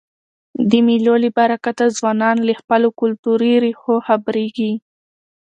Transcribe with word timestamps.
د 0.69 0.71
مېلو 0.85 1.13
له 1.23 1.29
برکته 1.37 1.85
ځوانان 1.97 2.37
له 2.47 2.53
خپلو 2.59 2.87
کلتوري 2.99 3.53
ریښو 3.63 3.95
خبريږي. 4.07 4.73